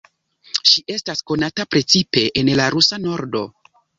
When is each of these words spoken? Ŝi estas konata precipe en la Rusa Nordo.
Ŝi 0.69 0.81
estas 0.93 1.21
konata 1.31 1.67
precipe 1.75 2.23
en 2.43 2.51
la 2.61 2.69
Rusa 2.77 3.01
Nordo. 3.07 3.45